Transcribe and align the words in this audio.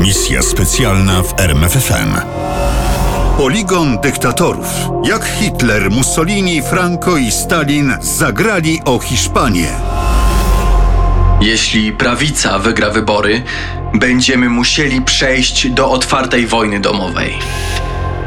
Misja 0.00 0.42
specjalna 0.42 1.22
w 1.22 1.40
RMFFM. 1.40 2.14
Poligon 3.36 3.98
dyktatorów. 3.98 4.66
Jak 5.04 5.24
Hitler, 5.24 5.90
Mussolini, 5.90 6.62
Franco 6.62 7.16
i 7.16 7.30
Stalin 7.30 7.96
zagrali 8.00 8.80
o 8.84 8.98
Hiszpanię. 8.98 9.68
Jeśli 11.40 11.92
prawica 11.92 12.58
wygra 12.58 12.90
wybory, 12.90 13.42
będziemy 13.94 14.48
musieli 14.48 15.02
przejść 15.02 15.68
do 15.68 15.90
otwartej 15.90 16.46
wojny 16.46 16.80
domowej. 16.80 17.38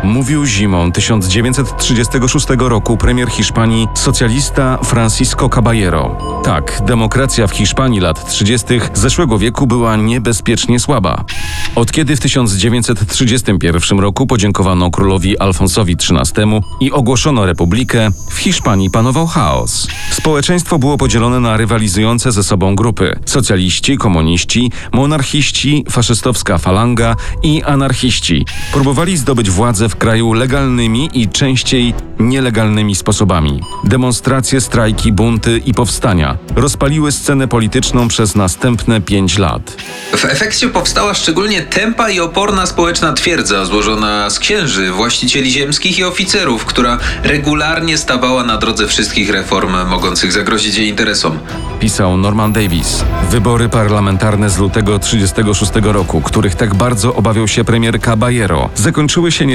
Mówił 0.04 0.46
zimą 0.46 0.92
1936 0.92 2.48
roku 2.58 2.98
premier 2.98 3.30
Hiszpanii 3.30 3.88
socjalista 3.94 4.78
Francisco 4.84 5.50
Caballero. 5.50 6.18
Tak, 6.44 6.82
demokracja 6.86 7.48
w 7.48 7.52
Hiszpanii 7.52 8.00
lat 8.00 8.30
30. 8.30 8.68
zeszłego 8.94 9.38
wieku 9.38 9.68
była 9.68 9.96
niebezpiecznie 9.96 10.80
słaba. 10.80 11.26
Od 11.76 11.92
kiedy 11.92 12.16
w 12.16 12.20
1931 12.20 14.00
roku 14.00 14.28
podziękowano 14.28 14.92
królowi 14.92 15.40
Alfonsowi 15.40 15.94
XIII 15.94 16.62
i 16.80 16.92
ogłoszono 16.92 17.46
republikę, 17.46 18.10
w 18.30 18.38
Hiszpanii 18.38 18.90
panował 18.90 19.28
chaos. 19.28 19.88
Społeczeństwo 20.12 20.80
było 20.80 20.98
podzielone 20.98 21.40
na 21.40 21.58
rywalizujące 21.58 22.32
ze 22.32 22.44
sobą 22.44 22.76
grupy: 22.76 23.20
socjaliści, 23.26 23.98
komuniści, 23.98 24.72
monarchiści, 24.92 25.86
faszystowska 25.90 26.58
falanga 26.58 27.16
i 27.44 27.64
anarchiści. 27.64 28.46
Próbowali 28.74 29.18
zdobyć 29.18 29.50
władzę 29.50 29.90
w 29.90 29.93
kraju 29.96 30.34
legalnymi 30.34 31.10
i 31.14 31.30
częściej 31.30 31.94
nielegalnymi 32.20 32.96
sposobami. 32.96 33.62
Demonstracje, 33.84 34.62
strajki, 34.62 35.12
bunty 35.12 35.58
i 35.66 35.74
powstania 35.74 36.38
rozpaliły 36.56 37.12
scenę 37.12 37.48
polityczną 37.48 38.08
przez 38.08 38.36
następne 38.36 39.02
pięć 39.02 39.38
lat. 39.38 39.78
W 40.16 40.26
efekcie 40.26 40.70
powstała 40.70 41.14
szczególnie 41.14 41.62
tępa 41.62 42.10
i 42.10 42.20
oporna 42.20 42.66
społeczna 42.66 43.14
twierdza 43.14 43.66
złożona 43.66 44.30
z 44.30 44.40
księży, 44.40 44.92
właścicieli 44.92 45.52
ziemskich 45.52 46.00
i 46.00 46.04
oficerów, 46.04 46.66
która 46.66 46.98
regularnie 47.24 47.98
stawała 47.98 48.44
na 48.44 48.58
drodze 48.58 48.88
wszystkich 48.88 49.30
reform 49.30 49.88
mogących 49.90 50.32
zagrozić 50.32 50.78
jej 50.78 50.88
interesom. 50.88 51.40
Pisał 51.80 52.18
Norman 52.18 52.54
Davis. 52.54 53.04
Wybory 53.32 53.70
parlamentarne 53.70 54.50
z 54.50 54.58
lutego 54.58 55.00
1936 55.00 55.94
roku, 55.94 56.22
których 56.22 56.56
tak 56.56 56.76
bardzo 56.76 57.16
obawiał 57.16 57.48
się 57.48 57.64
premier 57.64 58.02
Caballero, 58.02 58.70
zakończyły 58.76 59.32
się 59.32 59.46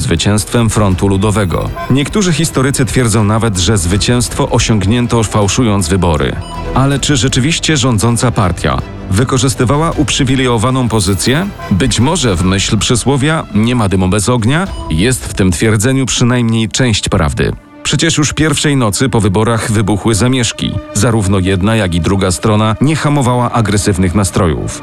zwycięstwem 0.00 0.70
frontu 0.70 1.08
ludowego. 1.08 1.70
Niektórzy 1.90 2.32
historycy 2.32 2.84
twierdzą 2.84 3.24
nawet, 3.24 3.58
że 3.58 3.78
zwycięstwo 3.78 4.50
osiągnięto 4.50 5.22
fałszując 5.22 5.88
wybory. 5.88 6.36
Ale 6.74 6.98
czy 6.98 7.16
rzeczywiście 7.16 7.76
rządząca 7.76 8.30
partia 8.30 8.78
wykorzystywała 9.10 9.90
uprzywilejowaną 9.90 10.88
pozycję? 10.88 11.46
Być 11.70 12.00
może 12.00 12.36
w 12.36 12.44
myśl 12.44 12.78
przysłowia 12.78 13.46
nie 13.54 13.74
ma 13.74 13.88
dymu 13.88 14.08
bez 14.08 14.28
ognia 14.28 14.66
jest 14.90 15.26
w 15.26 15.34
tym 15.34 15.50
twierdzeniu 15.50 16.06
przynajmniej 16.06 16.68
część 16.68 17.08
prawdy. 17.08 17.52
Przecież 17.84 18.18
już 18.18 18.32
pierwszej 18.32 18.76
nocy 18.76 19.08
po 19.08 19.20
wyborach 19.20 19.72
wybuchły 19.72 20.14
zamieszki. 20.14 20.72
Zarówno 20.94 21.38
jedna, 21.38 21.76
jak 21.76 21.94
i 21.94 22.00
druga 22.00 22.30
strona 22.30 22.76
nie 22.80 22.96
hamowała 22.96 23.52
agresywnych 23.52 24.14
nastrojów. 24.14 24.82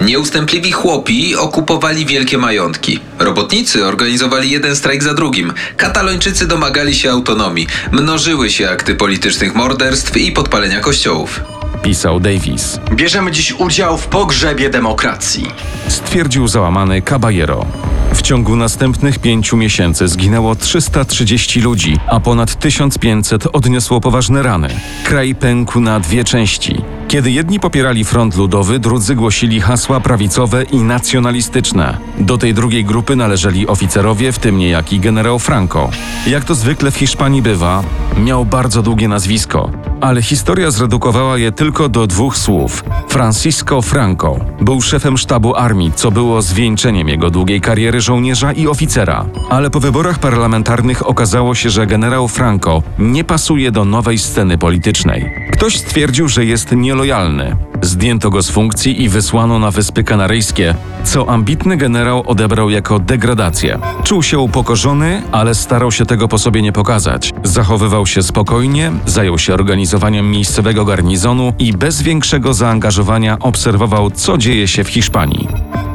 Nieustępliwi 0.00 0.72
chłopi 0.72 1.36
okupowali 1.36 2.06
wielkie 2.06 2.38
majątki. 2.38 3.00
Robotnicy 3.18 3.86
organizowali 3.86 4.50
jeden 4.50 4.76
strajk 4.76 5.02
za 5.02 5.14
drugim. 5.14 5.52
Katalończycy 5.76 6.46
domagali 6.46 6.94
się 6.94 7.10
autonomii. 7.10 7.66
Mnożyły 7.92 8.50
się 8.50 8.70
akty 8.70 8.94
politycznych 8.94 9.54
morderstw 9.54 10.16
i 10.16 10.32
podpalenia 10.32 10.80
kościołów. 10.80 11.55
Pisał 11.82 12.20
Davis. 12.20 12.80
Bierzemy 12.92 13.32
dziś 13.32 13.52
udział 13.52 13.98
w 13.98 14.06
pogrzebie 14.06 14.70
demokracji. 14.70 15.46
Stwierdził 15.88 16.48
załamany 16.48 17.02
Caballero. 17.02 17.66
W 18.14 18.22
ciągu 18.22 18.56
następnych 18.56 19.18
pięciu 19.18 19.56
miesięcy 19.56 20.08
zginęło 20.08 20.54
330 20.54 21.60
ludzi, 21.60 21.96
a 22.08 22.20
ponad 22.20 22.58
1500 22.58 23.46
odniosło 23.52 24.00
poważne 24.00 24.42
rany. 24.42 24.68
Kraj 25.04 25.34
pękł 25.34 25.80
na 25.80 26.00
dwie 26.00 26.24
części. 26.24 26.82
Kiedy 27.08 27.30
jedni 27.30 27.60
popierali 27.60 28.04
front 28.04 28.36
ludowy, 28.36 28.78
drudzy 28.78 29.14
głosili 29.14 29.60
hasła 29.60 30.00
prawicowe 30.00 30.64
i 30.64 30.76
nacjonalistyczne. 30.76 31.98
Do 32.18 32.38
tej 32.38 32.54
drugiej 32.54 32.84
grupy 32.84 33.16
należeli 33.16 33.66
oficerowie, 33.66 34.32
w 34.32 34.38
tym 34.38 34.58
niejaki 34.58 35.00
generał 35.00 35.38
Franco. 35.38 35.90
Jak 36.26 36.44
to 36.44 36.54
zwykle 36.54 36.90
w 36.90 36.96
Hiszpanii 36.96 37.42
bywa, 37.42 37.84
miał 38.18 38.44
bardzo 38.44 38.82
długie 38.82 39.08
nazwisko, 39.08 39.70
ale 40.00 40.22
historia 40.22 40.70
zredukowała 40.70 41.38
je 41.38 41.52
tylko 41.52 41.88
do 41.88 42.06
dwóch 42.06 42.36
słów. 42.36 42.84
Francisco 43.08 43.82
Franco 43.82 44.36
był 44.60 44.82
szefem 44.82 45.18
sztabu 45.18 45.56
armii, 45.56 45.92
co 45.92 46.10
było 46.10 46.42
zwieńczeniem 46.42 47.08
jego 47.08 47.30
długiej 47.30 47.60
kariery 47.60 48.00
żołnierza 48.00 48.52
i 48.52 48.66
oficera. 48.66 49.26
Ale 49.50 49.70
po 49.70 49.80
wyborach 49.80 50.18
parlamentarnych 50.18 51.08
okazało 51.08 51.54
się, 51.54 51.70
że 51.70 51.86
generał 51.86 52.28
Franco 52.28 52.82
nie 52.98 53.24
pasuje 53.24 53.70
do 53.70 53.84
nowej 53.84 54.18
sceny 54.18 54.58
politycznej. 54.58 55.48
Ktoś 55.52 55.76
stwierdził, 55.76 56.28
że 56.28 56.44
jest 56.44 56.72
nielojalny. 56.72 57.56
Zdjęto 57.86 58.30
go 58.30 58.42
z 58.42 58.50
funkcji 58.50 59.02
i 59.02 59.08
wysłano 59.08 59.58
na 59.58 59.70
Wyspy 59.70 60.04
Kanaryjskie, 60.04 60.74
co 61.04 61.28
ambitny 61.28 61.76
generał 61.76 62.22
odebrał 62.26 62.70
jako 62.70 62.98
degradację. 62.98 63.78
Czuł 64.04 64.22
się 64.22 64.38
upokorzony, 64.38 65.22
ale 65.32 65.54
starał 65.54 65.92
się 65.92 66.06
tego 66.06 66.28
po 66.28 66.38
sobie 66.38 66.62
nie 66.62 66.72
pokazać. 66.72 67.32
Zachowywał 67.44 68.06
się 68.06 68.22
spokojnie, 68.22 68.92
zajął 69.06 69.38
się 69.38 69.54
organizowaniem 69.54 70.30
miejscowego 70.30 70.84
garnizonu 70.84 71.52
i 71.58 71.72
bez 71.72 72.02
większego 72.02 72.54
zaangażowania 72.54 73.38
obserwował, 73.38 74.10
co 74.10 74.38
dzieje 74.38 74.68
się 74.68 74.84
w 74.84 74.88
Hiszpanii. 74.88 75.48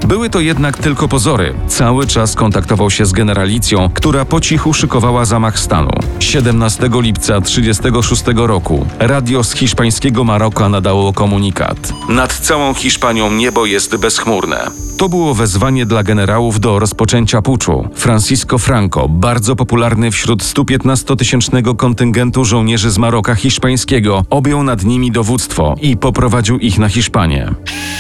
Były 0.08 0.30
to 0.30 0.40
jednak 0.40 0.78
tylko 0.78 1.08
pozory. 1.08 1.54
Cały 1.68 2.08
czas 2.08 2.36
kontaktował 2.36 2.90
się 2.90 3.06
z 3.06 3.12
generalicją, 3.12 3.90
która 3.94 4.26
po 4.26 4.42
cichu 4.42 4.74
szykowała 4.74 5.26
zamach 5.26 5.60
stanu. 5.60 5.90
17 6.20 6.90
lipca 6.94 7.42
1936 7.42 8.24
roku 8.36 8.86
radio 9.00 9.44
z 9.44 9.54
hiszpańskiego 9.54 10.24
Maroka 10.24 10.70
nadało 10.70 11.14
komunikat. 11.14 11.81
Nad 12.10 12.34
całą 12.34 12.74
Hiszpanią 12.74 13.32
niebo 13.32 13.66
jest 13.66 13.96
bezchmurne. 13.96 14.72
To 14.98 15.10
było 15.10 15.34
wezwanie 15.34 15.86
dla 15.86 16.04
generałów 16.04 16.60
do 16.60 16.80
rozpoczęcia 16.80 17.42
puczu. 17.42 17.90
Francisco 17.96 18.58
Franco, 18.58 19.10
bardzo 19.10 19.56
popularny 19.56 20.12
wśród 20.12 20.44
115-tysięcznego 20.44 21.76
kontyngentu 21.76 22.46
żołnierzy 22.46 22.92
z 22.92 22.98
Maroka 22.98 23.36
hiszpańskiego, 23.36 24.26
objął 24.30 24.64
nad 24.64 24.84
nimi 24.84 25.12
dowództwo 25.12 25.76
i 25.82 25.98
poprowadził 25.98 26.60
ich 26.60 26.80
na 26.80 26.90
Hiszpanię. 26.90 27.54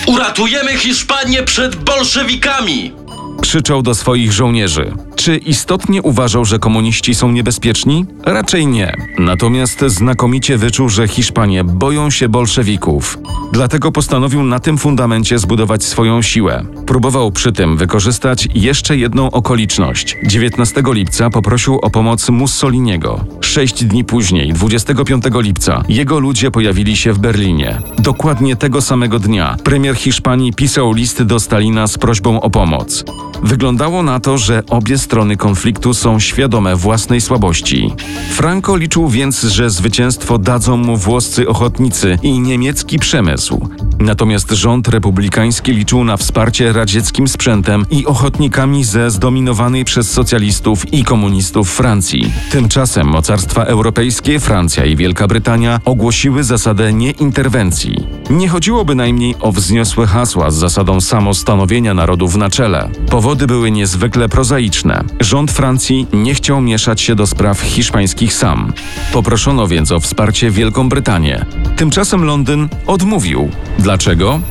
Uratujemy 0.07 0.77
Hiszpanię 0.77 1.43
przed 1.43 1.75
bolszewikami! 1.75 3.00
Krzyczał 3.41 3.81
do 3.81 3.95
swoich 3.95 4.31
żołnierzy. 4.31 4.91
Czy 5.15 5.37
istotnie 5.37 6.01
uważał, 6.01 6.45
że 6.45 6.59
komuniści 6.59 7.15
są 7.15 7.31
niebezpieczni? 7.31 8.05
Raczej 8.25 8.67
nie. 8.67 8.95
Natomiast 9.19 9.79
znakomicie 9.87 10.57
wyczuł, 10.57 10.89
że 10.89 11.07
Hiszpanie 11.07 11.63
boją 11.63 12.09
się 12.09 12.29
bolszewików. 12.29 13.17
Dlatego 13.51 13.91
postanowił 13.91 14.43
na 14.43 14.59
tym 14.59 14.77
fundamencie 14.77 15.39
zbudować 15.39 15.83
swoją 15.83 16.21
siłę. 16.21 16.65
Próbował 16.85 17.31
przy 17.31 17.51
tym 17.51 17.77
wykorzystać 17.77 18.47
jeszcze 18.55 18.97
jedną 18.97 19.31
okoliczność. 19.31 20.17
19 20.23 20.83
lipca 20.85 21.29
poprosił 21.29 21.79
o 21.79 21.89
pomoc 21.89 22.29
Mussoliniego. 22.29 23.25
Sześć 23.41 23.83
dni 23.83 24.03
później, 24.03 24.53
25 24.53 25.23
lipca, 25.33 25.83
jego 25.89 26.19
ludzie 26.19 26.51
pojawili 26.51 26.97
się 26.97 27.13
w 27.13 27.19
Berlinie. 27.19 27.79
Dokładnie 27.99 28.55
tego 28.55 28.81
samego 28.81 29.19
dnia 29.19 29.57
premier 29.63 29.95
Hiszpanii 29.95 30.53
pisał 30.53 30.93
list 30.93 31.23
do 31.23 31.39
Stalina 31.39 31.87
z 31.87 31.97
prośbą 31.97 32.41
o 32.41 32.49
pomoc. 32.49 33.03
Wyglądało 33.43 34.03
na 34.03 34.19
to, 34.19 34.37
że 34.37 34.63
obie 34.69 34.97
strony 34.97 35.37
konfliktu 35.37 35.93
są 35.93 36.19
świadome 36.19 36.75
własnej 36.75 37.21
słabości. 37.21 37.93
Franco 38.29 38.75
liczył 38.75 39.07
więc, 39.07 39.41
że 39.41 39.69
zwycięstwo 39.69 40.37
dadzą 40.37 40.77
mu 40.77 40.97
włoscy 40.97 41.47
ochotnicy 41.47 42.19
i 42.23 42.39
niemiecki 42.39 42.99
przemysł. 42.99 43.69
Natomiast 44.01 44.51
rząd 44.51 44.87
republikański 44.87 45.71
liczył 45.71 46.03
na 46.03 46.17
wsparcie 46.17 46.73
radzieckim 46.73 47.27
sprzętem 47.27 47.85
i 47.89 48.05
ochotnikami 48.05 48.83
ze 48.83 49.11
zdominowanej 49.11 49.85
przez 49.85 50.11
socjalistów 50.11 50.93
i 50.93 51.03
komunistów 51.03 51.71
Francji. 51.71 52.31
Tymczasem 52.51 53.07
mocarstwa 53.07 53.63
europejskie, 53.63 54.39
Francja 54.39 54.85
i 54.85 54.95
Wielka 54.95 55.27
Brytania 55.27 55.79
ogłosiły 55.85 56.43
zasadę 56.43 56.93
nieinterwencji. 56.93 58.07
Nie 58.29 58.47
chodziło 58.49 58.85
bynajmniej 58.85 59.35
o 59.39 59.51
wzniosłe 59.51 60.07
hasła 60.07 60.51
z 60.51 60.55
zasadą 60.55 61.01
samostanowienia 61.01 61.93
narodów 61.93 62.35
na 62.35 62.49
czele. 62.49 62.89
Powody 63.09 63.47
były 63.47 63.71
niezwykle 63.71 64.29
prozaiczne. 64.29 65.03
Rząd 65.19 65.51
Francji 65.51 66.07
nie 66.13 66.33
chciał 66.33 66.61
mieszać 66.61 67.01
się 67.01 67.15
do 67.15 67.27
spraw 67.27 67.59
hiszpańskich 67.59 68.33
sam. 68.33 68.73
Poproszono 69.13 69.67
więc 69.67 69.91
o 69.91 69.99
wsparcie 69.99 70.51
Wielką 70.51 70.89
Brytanię. 70.89 71.45
Tymczasem 71.75 72.23
Londyn 72.23 72.69
odmówił. 72.87 73.49
Dlaczego? 73.91 74.41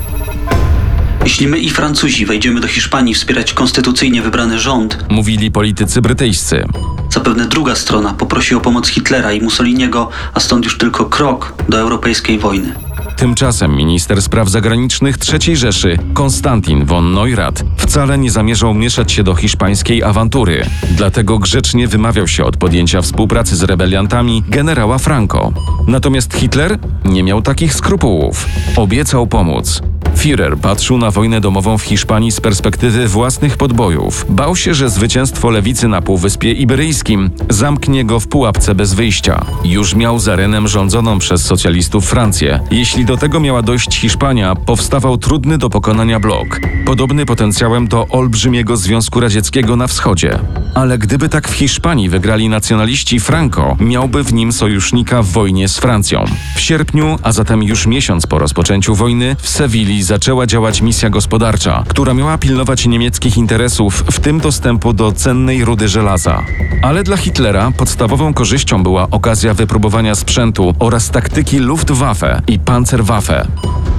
Jeśli 1.24 1.48
my 1.48 1.58
i 1.58 1.70
Francuzi 1.70 2.26
wejdziemy 2.26 2.60
do 2.60 2.68
Hiszpanii 2.68 3.14
wspierać 3.14 3.52
konstytucyjnie 3.52 4.22
wybrany 4.22 4.58
rząd, 4.58 4.98
Mówili 5.10 5.50
politycy 5.50 6.02
brytyjscy. 6.02 6.64
zapewne 7.10 7.46
druga 7.48 7.74
strona 7.74 8.14
poprosi 8.14 8.54
o 8.54 8.60
pomoc 8.60 8.88
Hitlera 8.88 9.32
i 9.32 9.40
Mussoliniego, 9.40 10.08
a 10.34 10.40
stąd 10.40 10.64
już 10.64 10.78
tylko 10.78 11.04
krok 11.04 11.54
do 11.68 11.78
europejskiej 11.78 12.38
wojny. 12.38 12.74
Tymczasem 13.20 13.76
minister 13.76 14.22
spraw 14.22 14.48
zagranicznych 14.48 15.16
III 15.32 15.56
Rzeszy, 15.56 15.98
Konstantin 16.14 16.84
von 16.84 17.12
Neurath, 17.14 17.62
wcale 17.76 18.18
nie 18.18 18.30
zamierzał 18.30 18.74
mieszać 18.74 19.12
się 19.12 19.22
do 19.22 19.34
hiszpańskiej 19.34 20.02
awantury. 20.02 20.66
Dlatego 20.90 21.38
grzecznie 21.38 21.88
wymawiał 21.88 22.28
się 22.28 22.44
od 22.44 22.56
podjęcia 22.56 23.02
współpracy 23.02 23.56
z 23.56 23.62
rebeliantami 23.62 24.42
generała 24.48 24.98
Franco. 24.98 25.52
Natomiast 25.86 26.34
Hitler 26.34 26.78
nie 27.04 27.22
miał 27.22 27.42
takich 27.42 27.74
skrupułów. 27.74 28.46
Obiecał 28.76 29.26
pomóc. 29.26 29.82
Führer 30.20 30.56
patrzył 30.56 30.98
na 30.98 31.10
wojnę 31.10 31.40
domową 31.40 31.78
w 31.78 31.82
Hiszpanii 31.82 32.32
z 32.32 32.40
perspektywy 32.40 33.08
własnych 33.08 33.56
podbojów. 33.56 34.26
Bał 34.28 34.56
się, 34.56 34.74
że 34.74 34.90
zwycięstwo 34.90 35.50
lewicy 35.50 35.88
na 35.88 36.02
Półwyspie 36.02 36.52
Iberyjskim 36.52 37.30
zamknie 37.50 38.04
go 38.04 38.20
w 38.20 38.28
pułapce 38.28 38.74
bez 38.74 38.94
wyjścia. 38.94 39.44
Już 39.64 39.94
miał 39.94 40.18
za 40.18 40.36
Renem 40.36 40.68
rządzoną 40.68 41.18
przez 41.18 41.44
socjalistów 41.44 42.06
Francję. 42.06 42.60
Jeśli 42.70 43.04
do 43.04 43.16
tego 43.16 43.40
miała 43.40 43.62
dojść 43.62 44.00
Hiszpania, 44.00 44.54
powstawał 44.54 45.18
trudny 45.18 45.58
do 45.58 45.70
pokonania 45.70 46.20
blok, 46.20 46.60
podobny 46.86 47.26
potencjałem 47.26 47.88
do 47.88 48.06
olbrzymiego 48.08 48.76
Związku 48.76 49.20
Radzieckiego 49.20 49.76
na 49.76 49.86
wschodzie. 49.86 50.38
Ale 50.74 50.98
gdyby 50.98 51.28
tak 51.28 51.48
w 51.48 51.54
Hiszpanii 51.54 52.08
wygrali 52.08 52.48
nacjonaliści 52.48 53.20
Franco, 53.20 53.76
miałby 53.80 54.24
w 54.24 54.32
nim 54.32 54.52
sojusznika 54.52 55.22
w 55.22 55.26
wojnie 55.26 55.68
z 55.68 55.78
Francją. 55.78 56.24
W 56.56 56.60
sierpniu, 56.60 57.18
a 57.22 57.32
zatem 57.32 57.62
już 57.62 57.86
miesiąc 57.86 58.26
po 58.26 58.38
rozpoczęciu 58.38 58.94
wojny, 58.94 59.36
w 59.38 59.48
Sewilli 59.48 60.02
zaczęła 60.10 60.46
działać 60.46 60.82
misja 60.82 61.10
gospodarcza, 61.10 61.84
która 61.88 62.14
miała 62.14 62.38
pilnować 62.38 62.86
niemieckich 62.86 63.36
interesów, 63.36 64.04
w 64.10 64.20
tym 64.20 64.40
dostępu 64.40 64.92
do 64.92 65.12
cennej 65.12 65.64
rudy 65.64 65.88
żelaza. 65.88 66.42
Ale 66.82 67.02
dla 67.02 67.16
Hitlera 67.16 67.72
podstawową 67.76 68.34
korzyścią 68.34 68.82
była 68.82 69.10
okazja 69.10 69.54
wypróbowania 69.54 70.14
sprzętu 70.14 70.74
oraz 70.78 71.10
taktyki 71.10 71.58
Luftwaffe 71.58 72.42
i 72.46 72.58
Panzerwaffe. 72.58 73.46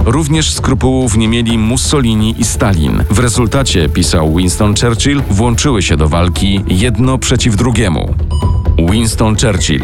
Również 0.04 0.54
skrupułów 0.54 1.16
nie 1.16 1.28
mieli 1.28 1.58
Mussolini 1.58 2.34
i 2.40 2.44
Stalin. 2.44 3.04
W 3.10 3.18
rezultacie, 3.18 3.88
pisał 3.88 4.36
Winston 4.36 4.74
Churchill, 4.74 5.22
włączyły 5.30 5.82
się 5.82 5.96
do 5.96 6.08
walki 6.08 6.60
jedno 6.68 7.18
przeciw 7.18 7.56
drugiemu. 7.56 8.14
Winston 8.90 9.36
Churchill 9.36 9.82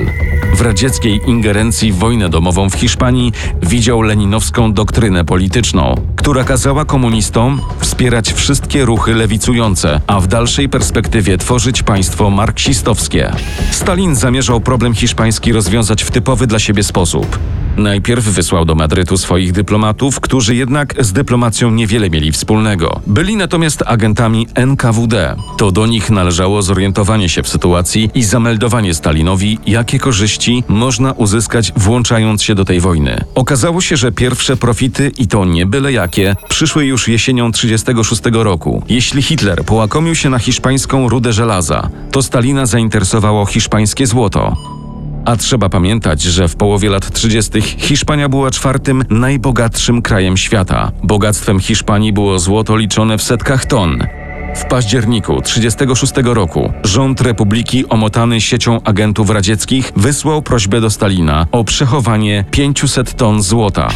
w 0.58 0.60
radzieckiej 0.60 1.20
ingerencji 1.26 1.92
w 1.92 1.96
wojnę 1.96 2.28
domową 2.28 2.70
w 2.70 2.74
Hiszpanii 2.74 3.32
widział 3.62 4.02
leninowską 4.02 4.72
doktrynę 4.72 5.24
polityczną, 5.24 5.94
która 6.18 6.44
kazała 6.44 6.84
komunistom 6.84 7.60
wspierać 7.80 8.32
wszystkie 8.32 8.84
ruchy 8.84 9.14
lewicujące, 9.14 10.00
a 10.06 10.20
w 10.20 10.26
dalszej 10.26 10.68
perspektywie 10.68 11.38
tworzyć 11.38 11.82
państwo 11.82 12.30
marksistowskie. 12.30 13.32
Stalin 13.70 14.16
zamierzał 14.16 14.60
problem 14.60 14.94
hiszpański 14.94 15.52
rozwiązać 15.52 16.02
w 16.02 16.10
typowy 16.10 16.46
dla 16.46 16.58
siebie 16.58 16.82
sposób. 16.82 17.38
Najpierw 17.78 18.24
wysłał 18.24 18.64
do 18.64 18.74
Madrytu 18.74 19.16
swoich 19.16 19.52
dyplomatów, 19.52 20.20
którzy 20.20 20.54
jednak 20.54 21.04
z 21.04 21.12
dyplomacją 21.12 21.70
niewiele 21.70 22.10
mieli 22.10 22.32
wspólnego. 22.32 23.00
Byli 23.06 23.36
natomiast 23.36 23.82
agentami 23.86 24.46
NKWD. 24.54 25.36
To 25.58 25.70
do 25.70 25.86
nich 25.86 26.10
należało 26.10 26.62
zorientowanie 26.62 27.28
się 27.28 27.42
w 27.42 27.48
sytuacji 27.48 28.10
i 28.14 28.22
zameldowanie 28.22 28.94
Stalinowi, 28.94 29.58
jakie 29.66 29.98
korzyści 29.98 30.64
można 30.68 31.12
uzyskać 31.12 31.72
włączając 31.76 32.42
się 32.42 32.54
do 32.54 32.64
tej 32.64 32.80
wojny. 32.80 33.24
Okazało 33.34 33.80
się, 33.80 33.96
że 33.96 34.12
pierwsze 34.12 34.56
profity, 34.56 35.12
i 35.18 35.26
to 35.26 35.44
nie 35.44 35.66
byle 35.66 35.92
jakie, 35.92 36.36
przyszły 36.48 36.86
już 36.86 37.08
jesienią 37.08 37.52
1936 37.52 38.44
roku. 38.44 38.82
Jeśli 38.88 39.22
Hitler 39.22 39.64
połakomił 39.64 40.14
się 40.14 40.30
na 40.30 40.38
hiszpańską 40.38 41.08
rudę 41.08 41.32
żelaza, 41.32 41.90
to 42.10 42.22
Stalina 42.22 42.66
zainteresowało 42.66 43.46
hiszpańskie 43.46 44.06
złoto. 44.06 44.77
A 45.24 45.36
trzeba 45.36 45.68
pamiętać, 45.68 46.22
że 46.22 46.48
w 46.48 46.56
połowie 46.56 46.90
lat 46.90 47.12
30. 47.12 47.62
Hiszpania 47.62 48.28
była 48.28 48.50
czwartym 48.50 49.04
najbogatszym 49.10 50.02
krajem 50.02 50.36
świata. 50.36 50.92
Bogactwem 51.02 51.60
Hiszpanii 51.60 52.12
było 52.12 52.38
złoto 52.38 52.76
liczone 52.76 53.18
w 53.18 53.22
setkach 53.22 53.66
ton. 53.66 54.06
W 54.54 54.64
październiku 54.64 55.42
1936 55.42 56.34
roku 56.34 56.72
rząd 56.84 57.20
republiki 57.20 57.88
omotany 57.88 58.40
siecią 58.40 58.82
agentów 58.82 59.30
radzieckich 59.30 59.92
wysłał 59.96 60.42
prośbę 60.42 60.80
do 60.80 60.90
Stalina 60.90 61.46
o 61.52 61.64
przechowanie 61.64 62.44
500 62.50 63.14
ton 63.14 63.42
złota. 63.42 63.88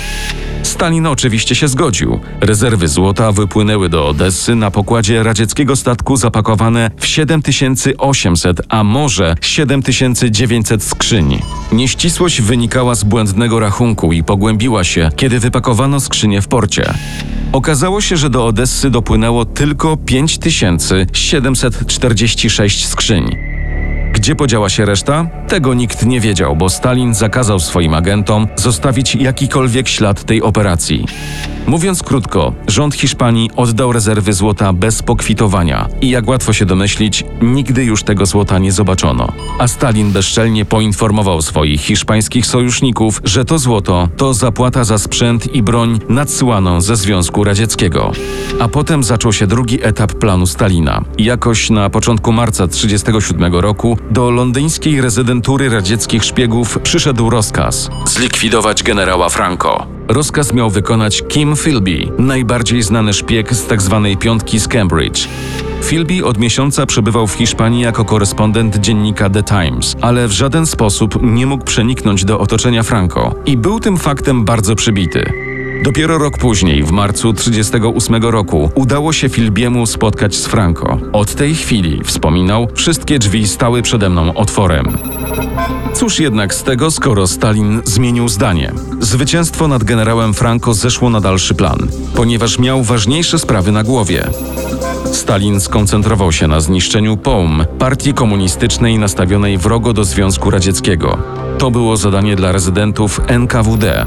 Stalin 0.63 1.07
oczywiście 1.07 1.55
się 1.55 1.69
zgodził. 1.69 2.21
Rezerwy 2.41 2.89
złota 2.89 3.33
wypłynęły 3.33 3.89
do 3.89 4.09
Odessy 4.09 4.55
na 4.55 4.71
pokładzie 4.71 5.23
radzieckiego 5.23 5.77
statku 5.77 6.17
zapakowane 6.17 6.91
w 6.97 7.07
7800, 7.07 8.61
a 8.69 8.85
może 8.85 9.35
7900 9.41 10.83
skrzyń. 10.83 11.43
Nieścisłość 11.73 12.43
wynikała 12.43 12.95
z 12.95 13.05
błędnego 13.05 13.61
rachunku 13.61 14.13
i 14.13 14.25
pogłębiła 14.25 14.85
się, 14.85 15.11
kiedy 15.17 15.41
wypakowano 15.41 16.01
skrzynie 16.01 16.43
w 16.43 16.49
porcie. 16.49 16.95
Okazało 17.53 18.01
się, 18.01 18.17
że 18.17 18.31
do 18.31 18.47
Odessy 18.47 18.91
dopłynęło 18.91 19.45
tylko 19.45 19.97
5746 20.43 22.87
skrzyń. 22.87 23.52
Gdzie 24.23 24.37
podziała 24.37 24.69
się 24.69 24.85
reszta? 24.85 25.27
Tego 25.49 25.75
nikt 25.75 26.07
nie 26.07 26.21
wiedział, 26.21 26.57
bo 26.57 26.71
Stalin 26.71 27.15
zakazał 27.15 27.61
swoim 27.61 27.95
agentom 27.95 28.47
zostawić 28.57 29.15
jakikolwiek 29.15 29.89
ślad 29.89 30.25
tej 30.25 30.43
operacji. 30.43 31.05
Mówiąc 31.67 32.03
krótko, 32.03 32.53
rząd 32.67 32.95
Hiszpanii 32.95 33.51
oddał 33.57 33.93
rezerwy 33.93 34.33
złota 34.33 34.73
bez 34.73 35.03
pokwitowania 35.03 35.89
i 36.01 36.11
jak 36.11 36.29
łatwo 36.29 36.53
się 36.53 36.67
domyślić, 36.67 37.25
nigdy 37.43 37.85
już 37.85 38.03
tego 38.03 38.27
złota 38.27 38.59
nie 38.59 38.73
zobaczono. 38.73 39.33
A 39.59 39.69
Stalin 39.69 40.13
bezczelnie 40.13 40.65
poinformował 40.65 41.43
swoich 41.43 41.81
hiszpańskich 41.81 42.47
sojuszników, 42.47 43.21
że 43.25 43.45
to 43.45 43.59
złoto 43.59 44.09
to 44.17 44.35
zapłata 44.35 44.85
za 44.85 44.99
sprzęt 44.99 45.55
i 45.55 45.63
broń 45.63 46.01
nadsyłaną 46.09 46.81
ze 46.81 46.97
Związku 46.97 47.45
Radzieckiego. 47.45 48.13
A 48.61 48.69
potem 48.69 49.05
zaczął 49.05 49.33
się 49.33 49.47
drugi 49.47 49.79
etap 49.83 50.13
planu 50.13 50.47
Stalina. 50.47 51.05
Jakoś 51.19 51.71
na 51.71 51.91
początku 51.91 52.33
marca 52.33 52.69
1937 52.69 53.55
roku 53.55 53.99
do 54.12 54.31
londyńskiej 54.31 55.00
rezydentury 55.00 55.69
radzieckich 55.69 56.25
szpiegów 56.25 56.79
przyszedł 56.82 57.31
rozkaz 57.31 57.91
zlikwidować 58.05 58.82
generała 58.82 59.29
Franco. 59.29 59.87
Rozkaz 60.09 60.53
miał 60.53 60.70
wykonać 60.70 61.23
Kim 61.29 61.56
Philby, 61.56 62.12
najbardziej 62.19 62.82
znany 62.82 63.12
szpieg 63.12 63.55
z 63.55 63.67
tzw. 63.67 64.17
piątki 64.20 64.61
z 64.61 64.69
Cambridge. 64.69 65.29
Philby 65.82 66.25
od 66.25 66.38
miesiąca 66.38 66.87
przebywał 66.87 67.26
w 67.26 67.32
Hiszpanii 67.32 67.81
jako 67.81 68.05
korespondent 68.05 68.76
dziennika 68.76 69.31
The 69.31 69.43
Times, 69.43 69.97
ale 70.00 70.29
w 70.29 70.32
żaden 70.32 70.67
sposób 70.67 71.19
nie 71.23 71.47
mógł 71.47 71.65
przeniknąć 71.65 72.25
do 72.25 72.41
otoczenia 72.41 72.82
Franco 72.82 73.35
i 73.47 73.56
był 73.56 73.81
tym 73.81 73.97
faktem 73.97 74.44
bardzo 74.44 74.76
przybity. 74.76 75.52
Dopiero 75.82 76.19
rok 76.19 76.38
później, 76.38 76.84
w 76.84 76.90
marcu 76.90 77.32
1938 77.32 78.31
roku, 78.31 78.70
udało 78.75 79.12
się 79.12 79.29
Filbiemu 79.29 79.87
spotkać 79.87 80.34
z 80.34 80.46
Franco. 80.46 80.98
Od 81.12 81.34
tej 81.34 81.55
chwili, 81.55 82.05
wspominał, 82.05 82.69
wszystkie 82.74 83.19
drzwi 83.19 83.48
stały 83.48 83.82
przede 83.82 84.08
mną 84.08 84.34
otworem. 84.34 84.98
Cóż 85.94 86.20
jednak 86.20 86.55
z 86.55 86.62
tego, 86.62 86.91
skoro 86.91 87.27
Stalin 87.27 87.82
zmienił 87.84 88.29
zdanie? 88.29 88.72
Zwycięstwo 89.01 89.69
nad 89.69 89.84
generałem 89.84 90.34
Franco 90.34 90.74
zeszło 90.74 91.10
na 91.10 91.20
dalszy 91.20 91.55
plan, 91.55 91.79
ponieważ 92.15 92.58
miał 92.58 92.82
ważniejsze 92.82 93.39
sprawy 93.39 93.72
na 93.72 93.82
głowie. 93.82 94.27
Stalin 95.12 95.60
skoncentrował 95.60 96.32
się 96.32 96.48
na 96.48 96.60
zniszczeniu 96.60 97.17
POUM, 97.17 97.65
partii 97.79 98.15
komunistycznej 98.15 98.98
nastawionej 98.98 99.58
wrogo 99.58 99.93
do 99.93 100.05
Związku 100.05 100.51
Radzieckiego. 100.51 101.19
To 101.58 101.70
było 101.70 101.96
zadanie 101.96 102.36
dla 102.36 102.53
rezydentów 102.53 103.20
NKWD 103.27 104.06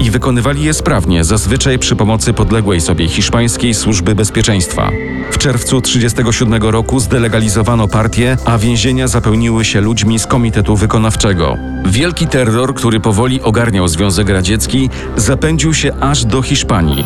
i 0.00 0.10
wykonywali 0.10 0.64
je 0.64 0.74
sprawnie, 0.74 1.24
zazwyczaj 1.24 1.78
przy 1.78 1.96
pomocy 1.96 2.32
podległej 2.32 2.80
sobie 2.80 3.08
hiszpańskiej 3.08 3.74
służby 3.74 4.14
bezpieczeństwa. 4.14 4.90
W 5.30 5.38
czerwcu 5.38 5.80
1937 5.80 6.70
roku 6.70 7.00
zdelegalizowano 7.00 7.88
partię, 7.88 8.36
a 8.44 8.58
więzienia 8.58 9.08
zapełniły 9.08 9.64
się 9.64 9.80
ludźmi 9.80 10.18
z 10.18 10.26
Komitetu 10.26 10.76
Wykonawczego. 10.76 11.56
Wielki 11.86 12.26
terror, 12.26 12.74
który 12.74 13.00
powoli 13.00 13.42
ogarniał 13.42 13.88
Związek 13.88 14.28
Radziecki, 14.28 14.90
zapędził 15.16 15.74
się 15.74 15.94
aż 16.00 16.24
do 16.24 16.42
Hiszpanii. 16.42 17.04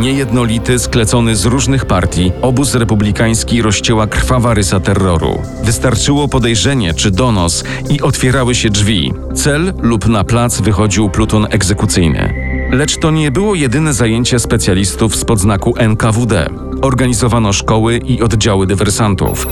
Niejednolity, 0.00 0.78
sklecony 0.78 1.36
z 1.36 1.44
różnych 1.44 1.86
partii, 1.86 2.32
obóz 2.42 2.74
republikański 2.74 3.62
rozcięła 3.62 4.06
krwawa 4.06 4.54
rysa 4.54 4.80
terroru. 4.80 5.42
Wystarczyło 5.64 6.28
podejrzenie 6.28 6.94
czy 6.94 7.10
donos 7.10 7.64
i 7.90 8.00
otwierały 8.00 8.54
się 8.54 8.70
drzwi. 8.70 9.12
Cel 9.34 9.74
lub 9.82 10.06
na 10.06 10.24
plac 10.24 10.60
wychodził 10.60 11.10
pluton 11.10 11.46
egzekucyjny. 11.50 12.34
Lecz 12.72 12.98
to 12.98 13.10
nie 13.10 13.30
było 13.30 13.54
jedyne 13.54 13.94
zajęcie 13.94 14.38
specjalistów 14.38 15.16
spod 15.16 15.38
znaku 15.38 15.74
NKWD. 15.76 16.48
Organizowano 16.82 17.52
szkoły 17.52 17.96
i 17.96 18.22
oddziały 18.22 18.66
dywersantów. 18.66 19.46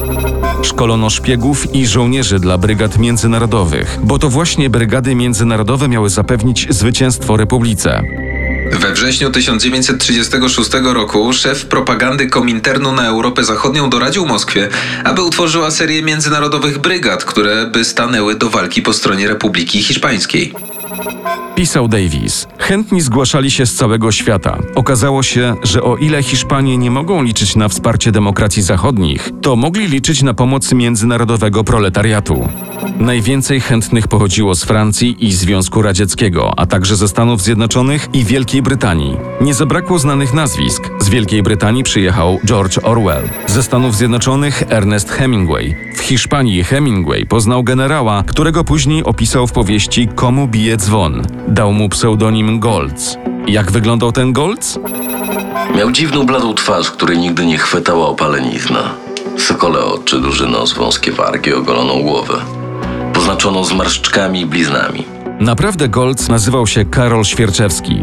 Szkolono 0.62 1.10
szpiegów 1.10 1.74
i 1.74 1.86
żołnierzy 1.86 2.38
dla 2.38 2.58
brygad 2.58 2.98
międzynarodowych, 2.98 3.98
bo 4.02 4.18
to 4.18 4.28
właśnie 4.28 4.70
brygady 4.70 5.14
międzynarodowe 5.14 5.88
miały 5.88 6.10
zapewnić 6.10 6.66
zwycięstwo 6.70 7.36
Republice. 7.36 8.02
We 8.72 8.92
wrześniu 8.92 9.30
1936 9.30 10.70
roku 10.82 11.32
szef 11.32 11.64
propagandy 11.64 12.26
Kominternu 12.26 12.92
na 12.92 13.06
Europę 13.06 13.44
Zachodnią 13.44 13.90
doradził 13.90 14.26
Moskwie, 14.26 14.68
aby 15.04 15.22
utworzyła 15.22 15.70
serię 15.70 16.02
międzynarodowych 16.02 16.78
brygad, 16.78 17.24
które 17.24 17.66
by 17.66 17.84
stanęły 17.84 18.34
do 18.34 18.50
walki 18.50 18.82
po 18.82 18.92
stronie 18.92 19.28
Republiki 19.28 19.82
Hiszpańskiej. 19.82 20.54
Pisał 21.54 21.88
Davis. 21.88 22.46
Chętni 22.58 23.00
zgłaszali 23.00 23.50
się 23.50 23.66
z 23.66 23.74
całego 23.74 24.12
świata. 24.12 24.58
Okazało 24.74 25.22
się, 25.22 25.54
że 25.62 25.82
o 25.82 25.96
ile 25.96 26.22
Hiszpanie 26.22 26.78
nie 26.78 26.90
mogą 26.90 27.22
liczyć 27.22 27.56
na 27.56 27.68
wsparcie 27.68 28.12
demokracji 28.12 28.62
zachodnich, 28.62 29.30
to 29.42 29.56
mogli 29.56 29.86
liczyć 29.86 30.22
na 30.22 30.34
pomoc 30.34 30.72
międzynarodowego 30.72 31.64
proletariatu. 31.64 32.48
Najwięcej 32.98 33.60
chętnych 33.60 34.08
pochodziło 34.08 34.54
z 34.54 34.64
Francji 34.64 35.26
i 35.26 35.32
Związku 35.32 35.82
Radzieckiego, 35.82 36.52
a 36.56 36.66
także 36.66 36.96
ze 36.96 37.08
Stanów 37.08 37.42
Zjednoczonych 37.42 38.08
i 38.12 38.24
Wielkiej 38.24 38.62
Brytanii. 38.62 39.16
Nie 39.40 39.54
zabrakło 39.54 39.98
znanych 39.98 40.34
nazwisk. 40.34 40.90
Z 41.00 41.08
Wielkiej 41.08 41.42
Brytanii 41.42 41.82
przyjechał 41.82 42.38
George 42.46 42.78
Orwell, 42.82 43.28
ze 43.46 43.62
Stanów 43.62 43.96
Zjednoczonych 43.96 44.62
Ernest 44.68 45.10
Hemingway. 45.10 45.76
W 45.94 46.00
Hiszpanii 46.00 46.64
Hemingway 46.64 47.26
poznał 47.26 47.64
generała, 47.64 48.22
którego 48.26 48.64
później 48.64 49.04
opisał 49.04 49.46
w 49.46 49.52
powieści 49.52 50.08
Komu 50.14 50.48
bije 50.48 50.76
dzwon. 50.76 50.97
Dał 51.48 51.72
mu 51.72 51.88
pseudonim 51.88 52.60
Goltz. 52.60 53.16
Jak 53.46 53.72
wyglądał 53.72 54.12
ten 54.12 54.32
Goltz? 54.32 54.78
Miał 55.76 55.92
dziwną, 55.92 56.26
bladą 56.26 56.54
twarz, 56.54 56.90
której 56.90 57.18
nigdy 57.18 57.46
nie 57.46 57.58
chwytała 57.58 58.06
opalenizna. 58.06 58.94
Sokole 59.36 59.84
oczy, 59.84 60.20
duży 60.20 60.46
nos, 60.46 60.72
wąskie 60.72 61.12
wargi, 61.12 61.54
ogoloną 61.54 62.02
głowę. 62.02 62.34
Poznaczoną 63.14 63.64
zmarszczkami 63.64 64.40
i 64.40 64.46
bliznami. 64.46 65.17
Naprawdę 65.40 65.88
Goltz 65.88 66.28
nazywał 66.28 66.66
się 66.66 66.84
Karol 66.84 67.24
Świerczewski. 67.24 68.00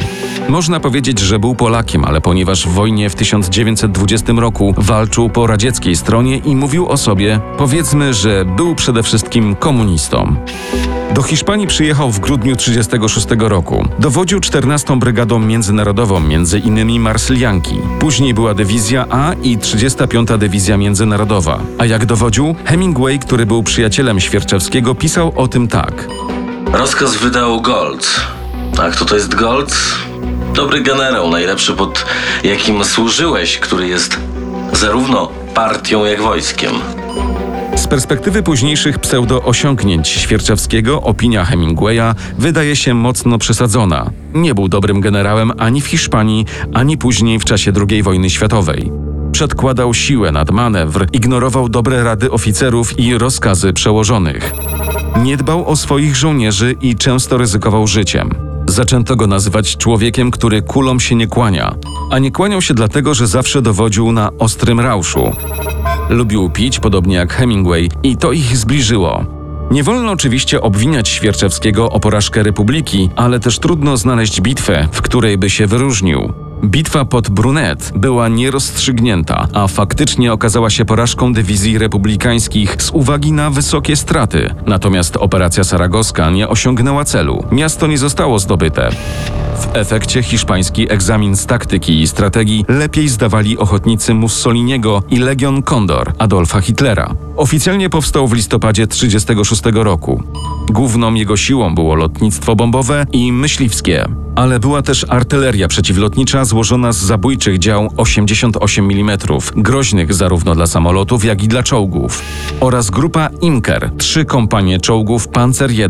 Można 0.49 0.79
powiedzieć, 0.79 1.19
że 1.19 1.39
był 1.39 1.55
Polakiem, 1.55 2.05
ale 2.05 2.21
ponieważ 2.21 2.67
w 2.67 2.71
wojnie 2.71 3.09
w 3.09 3.15
1920 3.15 4.33
roku 4.33 4.73
walczył 4.77 5.29
po 5.29 5.47
radzieckiej 5.47 5.95
stronie 5.95 6.37
i 6.37 6.55
mówił 6.55 6.87
o 6.87 6.97
sobie, 6.97 7.39
powiedzmy, 7.57 8.13
że 8.13 8.45
był 8.45 8.75
przede 8.75 9.03
wszystkim 9.03 9.55
komunistą. 9.55 10.35
Do 11.13 11.23
Hiszpanii 11.23 11.67
przyjechał 11.67 12.11
w 12.11 12.19
grudniu 12.19 12.55
1936 12.55 13.49
roku. 13.49 13.87
Dowodził 13.99 14.39
14 14.39 14.99
Brygadą 14.99 15.39
Międzynarodową, 15.39 16.19
między 16.19 16.59
innymi 16.59 16.99
Marsyljanki. 16.99 17.75
Później 17.99 18.33
była 18.33 18.53
Dywizja 18.53 19.05
A 19.09 19.33
i 19.43 19.57
35 19.57 20.29
Dywizja 20.39 20.77
Międzynarodowa. 20.77 21.59
A 21.77 21.85
jak 21.85 22.05
dowodził, 22.05 22.55
Hemingway, 22.65 23.19
który 23.19 23.45
był 23.45 23.63
przyjacielem 23.63 24.19
Świerczewskiego, 24.19 24.95
pisał 24.95 25.33
o 25.35 25.47
tym 25.47 25.67
tak. 25.67 26.07
Rozkaz 26.75 27.15
wydał 27.15 27.61
Goltz. 27.61 28.21
A 28.77 28.89
kto 28.89 29.05
to 29.05 29.15
jest 29.15 29.35
Goltz? 29.35 29.95
Dobry 30.53 30.81
generał, 30.81 31.29
najlepszy 31.29 31.73
pod 31.73 32.05
jakim 32.43 32.83
służyłeś, 32.83 33.57
który 33.57 33.87
jest 33.87 34.19
zarówno 34.73 35.31
partią, 35.53 36.05
jak 36.05 36.21
wojskiem. 36.21 36.71
Z 37.75 37.87
perspektywy 37.87 38.43
późniejszych 38.43 38.99
pseudo-osiągnięć 38.99 40.07
Świerczewskiego 40.07 41.01
opinia 41.01 41.45
Hemingwaya 41.45 42.15
wydaje 42.37 42.75
się 42.75 42.93
mocno 42.93 43.37
przesadzona. 43.37 44.09
Nie 44.33 44.55
był 44.55 44.67
dobrym 44.67 45.01
generałem 45.01 45.51
ani 45.57 45.81
w 45.81 45.87
Hiszpanii, 45.87 46.45
ani 46.73 46.97
później 46.97 47.39
w 47.39 47.45
czasie 47.45 47.71
II 47.89 48.03
wojny 48.03 48.29
światowej. 48.29 48.91
Przedkładał 49.35 49.93
siłę 49.93 50.31
nad 50.31 50.51
manewr, 50.51 51.07
ignorował 51.13 51.69
dobre 51.69 52.03
rady 52.03 52.31
oficerów 52.31 52.99
i 52.99 53.17
rozkazy 53.17 53.73
przełożonych. 53.73 54.53
Nie 55.23 55.37
dbał 55.37 55.67
o 55.67 55.75
swoich 55.75 56.15
żołnierzy 56.15 56.75
i 56.81 56.95
często 56.95 57.37
ryzykował 57.37 57.87
życiem. 57.87 58.29
Zaczęto 58.67 59.15
go 59.15 59.27
nazywać 59.27 59.77
człowiekiem, 59.77 60.31
który 60.31 60.61
kulom 60.61 60.99
się 60.99 61.15
nie 61.15 61.27
kłania, 61.27 61.75
a 62.11 62.19
nie 62.19 62.31
kłaniał 62.31 62.61
się 62.61 62.73
dlatego, 62.73 63.13
że 63.13 63.27
zawsze 63.27 63.61
dowodził 63.61 64.11
na 64.11 64.29
ostrym 64.39 64.79
rauszu. 64.79 65.31
Lubił 66.09 66.49
pić, 66.49 66.79
podobnie 66.79 67.15
jak 67.15 67.33
Hemingway, 67.33 67.89
i 68.03 68.17
to 68.17 68.31
ich 68.31 68.57
zbliżyło. 68.57 69.25
Nie 69.71 69.83
wolno 69.83 70.11
oczywiście 70.11 70.61
obwiniać 70.61 71.09
Świerczewskiego 71.09 71.89
o 71.89 71.99
porażkę 71.99 72.43
Republiki, 72.43 73.09
ale 73.15 73.39
też 73.39 73.59
trudno 73.59 73.97
znaleźć 73.97 74.41
bitwę, 74.41 74.87
w 74.91 75.01
której 75.01 75.37
by 75.37 75.49
się 75.49 75.67
wyróżnił. 75.67 76.33
Bitwa 76.65 77.05
pod 77.05 77.29
Brunet 77.29 77.91
była 77.95 78.27
nierozstrzygnięta, 78.27 79.47
a 79.53 79.67
faktycznie 79.67 80.33
okazała 80.33 80.69
się 80.69 80.85
porażką 80.85 81.33
dywizji 81.33 81.77
republikańskich 81.77 82.75
z 82.79 82.91
uwagi 82.91 83.31
na 83.31 83.49
wysokie 83.49 83.95
straty. 83.95 84.55
Natomiast 84.65 85.17
operacja 85.17 85.63
saragoska 85.63 86.29
nie 86.29 86.49
osiągnęła 86.49 87.05
celu. 87.05 87.43
Miasto 87.51 87.87
nie 87.87 87.97
zostało 87.97 88.39
zdobyte. 88.39 88.89
W 89.59 89.75
efekcie 89.75 90.23
hiszpański 90.23 90.91
egzamin 90.93 91.35
z 91.35 91.45
taktyki 91.45 92.01
i 92.01 92.07
strategii 92.07 92.65
lepiej 92.67 93.09
zdawali 93.09 93.57
ochotnicy 93.57 94.13
Mussoliniego 94.13 95.03
i 95.09 95.19
Legion 95.19 95.63
Condor 95.63 96.13
Adolfa 96.17 96.61
Hitlera. 96.61 97.15
Oficjalnie 97.37 97.89
powstał 97.89 98.27
w 98.27 98.33
listopadzie 98.33 98.87
1936 98.87 99.75
roku. 99.83 100.23
Główną 100.69 101.13
jego 101.13 101.37
siłą 101.37 101.75
było 101.75 101.95
lotnictwo 101.95 102.55
bombowe 102.55 103.05
i 103.11 103.31
myśliwskie, 103.31 104.05
ale 104.35 104.59
była 104.59 104.81
też 104.81 105.05
artyleria 105.09 105.67
przeciwlotnicza 105.67 106.45
złożona 106.45 106.91
z 106.91 106.97
zabójczych 106.97 107.59
dział 107.59 107.93
88 107.97 108.91
mm, 108.91 109.17
groźnych 109.55 110.13
zarówno 110.13 110.55
dla 110.55 110.67
samolotów, 110.67 111.25
jak 111.25 111.43
i 111.43 111.47
dla 111.47 111.63
czołgów, 111.63 112.21
oraz 112.59 112.89
grupa 112.89 113.29
Imker, 113.41 113.91
trzy 113.97 114.25
kompanie 114.25 114.79
czołgów 114.79 115.27
Panzer 115.27 115.71
I. 115.71 115.81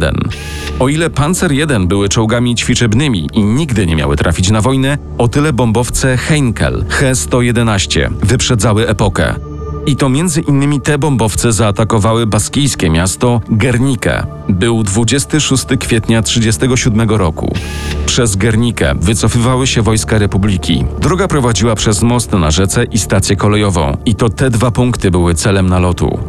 O 0.79 0.89
ile 0.89 1.09
Panzer 1.09 1.51
I 1.51 1.87
były 1.87 2.09
czołgami 2.09 2.55
ćwiczebnymi 2.55 3.29
i 3.33 3.43
nigdy 3.43 3.85
nie 3.87 3.95
miały 3.95 4.17
trafić 4.17 4.51
na 4.51 4.61
wojnę, 4.61 4.97
o 5.17 5.27
tyle 5.27 5.53
bombowce 5.53 6.17
Heinkel 6.17 6.85
He-111 6.89 8.09
wyprzedzały 8.23 8.87
epokę. 8.87 9.35
I 9.87 9.95
to 9.95 10.09
między 10.09 10.41
innymi 10.41 10.81
te 10.81 10.97
bombowce 10.97 11.51
zaatakowały 11.51 12.27
baskijskie 12.27 12.89
miasto 12.89 13.41
Gernikę. 13.49 14.23
Był 14.49 14.83
26 14.83 15.65
kwietnia 15.79 16.21
1937 16.21 17.09
roku. 17.09 17.53
Przez 18.05 18.35
Gernikę 18.35 18.95
wycofywały 18.95 19.67
się 19.67 19.81
wojska 19.81 20.17
Republiki. 20.17 20.85
Droga 20.99 21.27
prowadziła 21.27 21.75
przez 21.75 22.03
most 22.03 22.31
na 22.31 22.51
rzece 22.51 22.83
i 22.83 22.99
stację 22.99 23.35
kolejową. 23.35 23.97
I 24.05 24.15
to 24.15 24.29
te 24.29 24.49
dwa 24.49 24.71
punkty 24.71 25.11
były 25.11 25.35
celem 25.35 25.69
nalotu. 25.69 26.19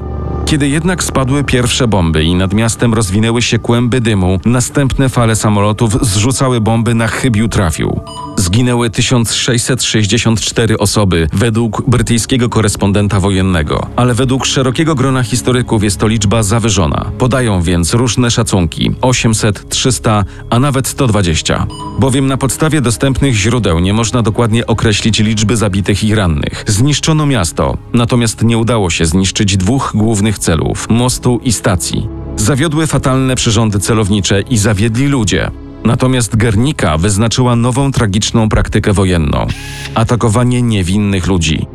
Kiedy 0.46 0.68
jednak 0.68 1.04
spadły 1.04 1.44
pierwsze 1.44 1.88
bomby 1.88 2.24
i 2.24 2.34
nad 2.34 2.54
miastem 2.54 2.94
rozwinęły 2.94 3.42
się 3.42 3.58
kłęby 3.58 4.00
dymu, 4.00 4.38
następne 4.44 5.08
fale 5.08 5.36
samolotów 5.36 6.06
zrzucały 6.06 6.60
bomby 6.60 6.94
na 6.94 7.06
chybił 7.06 7.48
trafił. 7.48 8.00
Zginęły 8.36 8.90
1664 8.90 10.78
osoby 10.78 11.28
według 11.32 11.82
brytyjskiego 11.90 12.48
korespondenta 12.48 13.20
wojennego, 13.20 13.86
ale 13.96 14.14
według 14.14 14.46
szerokiego 14.46 14.94
grona 14.94 15.22
historyków 15.22 15.84
jest 15.84 15.98
to 15.98 16.06
liczba 16.06 16.42
zawyżona. 16.42 17.10
Podają 17.18 17.62
więc 17.62 17.94
różne 17.94 18.30
szacunki 18.30 18.90
800, 19.00 19.68
300, 19.68 20.24
a 20.50 20.58
nawet 20.58 20.88
120. 20.88 21.66
Bowiem 21.98 22.26
na 22.26 22.36
podstawie 22.36 22.80
dostępnych 22.80 23.34
źródeł 23.34 23.80
nie 23.80 23.92
można 23.92 24.22
dokładnie 24.22 24.66
określić 24.66 25.18
liczby 25.18 25.56
zabitych 25.56 26.04
i 26.04 26.14
rannych. 26.14 26.64
Zniszczono 26.66 27.26
miasto, 27.26 27.76
natomiast 27.92 28.42
nie 28.42 28.58
udało 28.58 28.90
się 28.90 29.06
zniszczyć 29.06 29.56
dwóch 29.56 29.92
głównych 29.94 30.38
celów 30.38 30.86
mostu 30.90 31.40
i 31.44 31.52
stacji. 31.52 32.08
Zawiodły 32.36 32.86
fatalne 32.86 33.34
przyrządy 33.36 33.80
celownicze 33.80 34.40
i 34.40 34.58
zawiedli 34.58 35.06
ludzie. 35.06 35.50
Natomiast 35.86 36.36
Gernika 36.36 36.98
wyznaczyła 36.98 37.56
nową 37.56 37.92
tragiczną 37.92 38.48
praktykę 38.48 38.92
wojenną 38.92 39.46
atakowanie 39.94 40.62
niewinnych 40.62 41.26
ludzi. 41.26 41.66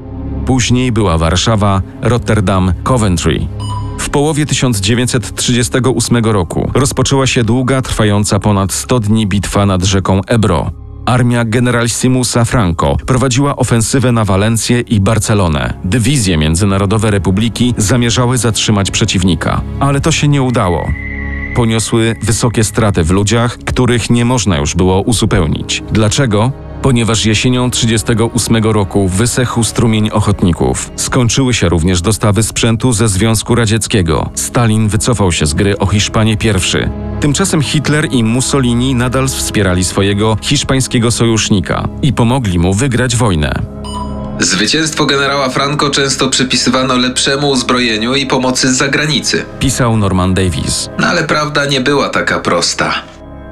Później 0.46 0.91
była 0.91 1.18
Warszawa, 1.18 1.82
Rotterdam, 2.01 2.74
Coventry. 2.84 3.48
W 4.00 4.10
połowie 4.10 4.46
1938 4.46 6.25
roku 6.25 6.72
rozpoczęła 6.74 7.27
się 7.27 7.44
długa, 7.44 7.82
trwająca 7.82 8.39
ponad 8.39 8.74
100 8.74 9.00
dni 9.00 9.27
bitwa 9.27 9.65
nad 9.65 9.84
rzeką 9.84 10.22
Ebro. 10.27 10.72
Armia 11.06 11.46
generalsimusa 11.46 12.46
Franco 12.46 12.98
prowadziła 13.06 13.56
ofensywę 13.56 14.12
na 14.12 14.25
Walencję 14.25 14.80
i 14.80 15.00
Barcelonę. 15.00 15.74
Dywizje 15.84 16.38
międzynarodowe 16.38 17.12
Republiki 17.12 17.74
zamierzały 17.77 18.38
zatrzymać 18.38 18.91
przeciwnika, 18.91 19.62
ale 19.80 20.01
to 20.01 20.12
się 20.12 20.27
nie 20.27 20.41
udało 20.41 20.88
poniosły 21.55 22.15
wysokie 22.24 22.63
straty 22.63 23.03
w 23.03 23.12
ludziach, 23.12 23.58
których 23.58 24.10
nie 24.10 24.25
można 24.25 24.58
już 24.58 24.75
było 24.75 25.01
uzupełnić. 25.01 25.84
Dlaczego? 25.91 26.51
Ponieważ 26.81 27.25
jesienią 27.25 27.72
1938 27.72 28.74
roku 28.74 29.08
wysechł 29.08 29.63
strumień 29.63 30.10
ochotników. 30.10 30.91
Skończyły 30.96 31.53
się 31.53 31.70
również 31.70 32.01
dostawy 32.01 32.43
sprzętu 32.43 32.93
ze 32.93 33.08
Związku 33.08 33.55
Radzieckiego. 33.55 34.29
Stalin 34.36 34.88
wycofał 34.88 35.31
się 35.31 35.46
z 35.46 35.53
gry 35.53 35.77
o 35.77 35.86
Hiszpanię 35.86 36.34
I. 36.34 36.38
Tymczasem 37.20 37.62
Hitler 37.62 38.08
i 38.12 38.24
Mussolini 38.24 38.96
nadal 38.96 39.27
wspierali 39.27 39.84
swojego 39.84 40.38
hiszpańskiego 40.41 41.12
sojusznika 41.12 41.88
i 42.01 42.13
pomogli 42.13 42.60
mu 42.60 42.74
wygrać 42.74 43.15
wojnę. 43.15 43.80
Zwycięstwo 44.41 45.05
generała 45.05 45.50
Franco 45.50 45.89
często 45.89 46.29
przypisywano 46.29 46.98
lepszemu 46.98 47.50
uzbrojeniu 47.50 48.15
i 48.15 48.25
pomocy 48.25 48.74
z 48.74 48.77
zagranicy. 48.77 49.45
Pisał 49.60 49.98
Norman 49.98 50.33
Davis. 50.33 50.89
No 51.00 51.07
ale 51.07 51.24
prawda 51.24 51.65
nie 51.65 51.81
była 51.81 52.10
taka 52.10 52.39
prosta. 52.39 52.93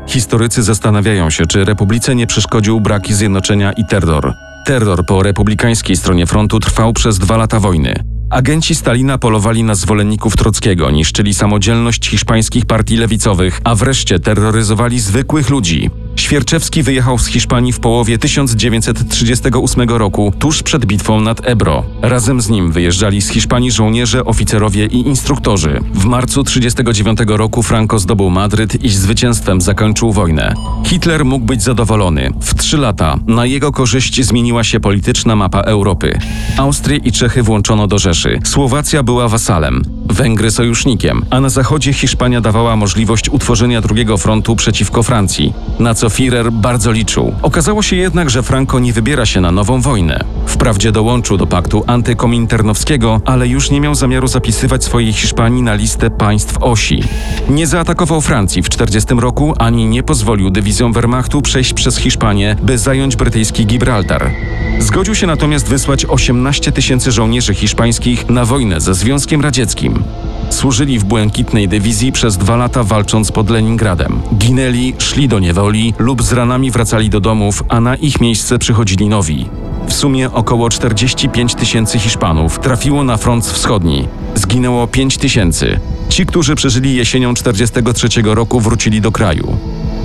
Historycy 0.07 0.63
zastanawiają 0.63 1.29
się, 1.29 1.45
czy 1.45 1.65
Republice 1.65 2.15
nie 2.15 2.27
przeszkodził 2.27 2.81
brak 2.81 3.07
zjednoczenia 3.07 3.71
i 3.71 3.85
terror. 3.85 4.33
Terror 4.65 5.05
po 5.05 5.23
republikańskiej 5.23 5.97
stronie 5.97 6.25
frontu 6.25 6.59
trwał 6.59 6.93
przez 6.93 7.19
dwa 7.19 7.37
lata 7.37 7.59
wojny. 7.59 8.03
Agenci 8.29 8.75
Stalina 8.75 9.17
polowali 9.17 9.63
na 9.63 9.75
zwolenników 9.75 10.37
Trockiego, 10.37 10.91
niszczyli 10.91 11.33
samodzielność 11.33 12.09
hiszpańskich 12.09 12.65
partii 12.65 12.97
lewicowych, 12.97 13.61
a 13.63 13.75
wreszcie 13.75 14.19
terroryzowali 14.19 14.99
zwykłych 14.99 15.49
ludzi. 15.49 15.89
Świerczewski 16.19 16.83
wyjechał 16.83 17.19
z 17.19 17.27
Hiszpanii 17.27 17.73
w 17.73 17.79
połowie 17.79 18.17
1938 18.17 19.89
roku, 19.89 20.33
tuż 20.39 20.63
przed 20.63 20.85
bitwą 20.85 21.21
nad 21.21 21.47
Ebro. 21.47 21.83
Razem 22.01 22.41
z 22.41 22.49
nim 22.49 22.71
wyjeżdżali 22.71 23.21
z 23.21 23.29
Hiszpanii 23.29 23.71
żołnierze, 23.71 24.25
oficerowie 24.25 24.85
i 24.85 25.07
instruktorzy. 25.07 25.79
W 25.93 26.05
marcu 26.05 26.43
1939 26.43 27.37
roku 27.37 27.63
Franco 27.63 27.99
zdobył 27.99 28.29
Madryt 28.29 28.83
i 28.83 28.89
zwycięstwem 28.89 29.61
zakończył 29.61 30.11
wojnę. 30.11 30.53
Hitler 30.85 31.25
mógł 31.25 31.45
być 31.45 31.63
zadowolony. 31.63 32.33
W 32.41 32.55
trzy 32.55 32.77
lata 32.77 33.19
na 33.27 33.45
jego 33.45 33.71
korzyść 33.71 34.25
zmieniła 34.25 34.63
się 34.63 34.79
polityczna 34.79 35.35
mapa 35.35 35.61
Europy. 35.61 36.19
Austrię 36.57 36.97
i 36.97 37.11
Czechy 37.11 37.43
włączono 37.43 37.87
do 37.87 37.99
Rzeszy. 37.99 38.39
Słowacja 38.43 39.03
była 39.03 39.27
wasalem. 39.27 39.83
Węgry 40.05 40.51
sojusznikiem, 40.51 41.25
a 41.29 41.39
na 41.39 41.49
zachodzie 41.49 41.93
Hiszpania 41.93 42.41
dawała 42.41 42.75
możliwość 42.75 43.29
utworzenia 43.29 43.81
drugiego 43.81 44.17
frontu 44.17 44.55
przeciwko 44.55 45.03
Francji, 45.03 45.53
na 45.79 45.93
co 45.93 46.08
Führer 46.09 46.51
bardzo 46.51 46.91
liczył. 46.91 47.35
Okazało 47.41 47.81
się 47.81 47.95
jednak, 47.95 48.29
że 48.29 48.43
Franco 48.43 48.79
nie 48.79 48.93
wybiera 48.93 49.25
się 49.25 49.41
na 49.41 49.51
nową 49.51 49.81
wojnę. 49.81 50.23
Wprawdzie 50.45 50.91
dołączył 50.91 51.37
do 51.37 51.47
paktu 51.47 51.83
antykominternowskiego, 51.87 53.21
ale 53.25 53.47
już 53.47 53.71
nie 53.71 53.81
miał 53.81 53.95
zamiaru 53.95 54.27
zapisywać 54.27 54.83
swojej 54.83 55.13
Hiszpanii 55.13 55.61
na 55.61 55.73
listę 55.73 56.09
państw 56.09 56.57
osi. 56.61 57.03
Nie 57.49 57.67
zaatakował 57.67 58.21
Francji 58.21 58.61
w 58.63 58.69
40 58.69 59.13
roku, 59.13 59.53
ani 59.57 59.85
nie 59.85 60.03
pozwolił 60.03 60.49
dywizjom 60.49 60.93
Wehrmachtu 60.93 61.41
przejść 61.41 61.73
przez 61.73 61.97
Hiszpanię, 61.97 62.55
by 62.63 62.77
zająć 62.77 63.15
brytyjski 63.15 63.65
Gibraltar. 63.65 64.31
Zgodził 64.79 65.15
się 65.15 65.27
natomiast 65.27 65.67
wysłać 65.67 66.05
18 66.05 66.71
tysięcy 66.71 67.11
żołnierzy 67.11 67.53
hiszpańskich 67.53 68.29
na 68.29 68.45
wojnę 68.45 68.81
ze 68.81 68.93
Związkiem 68.93 69.41
Radzieckim. 69.41 70.03
Służyli 70.49 70.99
w 70.99 71.03
błękitnej 71.03 71.67
dywizji 71.67 72.11
przez 72.11 72.37
dwa 72.37 72.55
lata 72.55 72.83
walcząc 72.83 73.31
pod 73.31 73.49
Leningradem. 73.49 74.21
Ginęli, 74.33 74.93
szli 74.97 75.27
do 75.27 75.39
niewoli 75.39 75.93
lub 75.99 76.23
z 76.23 76.33
ranami 76.33 76.71
wracali 76.71 77.09
do 77.09 77.19
domów, 77.19 77.63
a 77.69 77.81
na 77.81 77.95
ich 77.95 78.21
miejsce 78.21 78.59
przychodzili 78.59 79.09
nowi. 79.09 79.49
W 79.87 79.93
sumie 79.93 80.31
około 80.31 80.69
45 80.69 81.55
tysięcy 81.55 81.99
Hiszpanów 81.99 82.59
trafiło 82.59 83.03
na 83.03 83.17
front 83.17 83.45
wschodni. 83.45 84.07
Zginęło 84.35 84.87
5 84.87 85.17
tysięcy. 85.17 85.79
Ci, 86.09 86.25
którzy 86.25 86.55
przeżyli 86.55 86.95
jesienią 86.95 87.33
43 87.33 88.07
roku, 88.23 88.59
wrócili 88.59 89.01
do 89.01 89.11
kraju. 89.11 89.57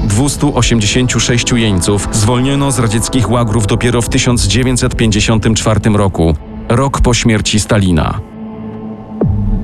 286 0.04 1.52
jeńców 1.52 2.08
zwolniono 2.12 2.72
z 2.72 2.78
radzieckich 2.78 3.30
łagrów 3.30 3.66
dopiero 3.66 4.02
w 4.02 4.08
1954 4.08 5.80
roku, 5.94 6.36
rok 6.68 7.00
po 7.00 7.14
śmierci 7.14 7.60
Stalina. 7.60 8.33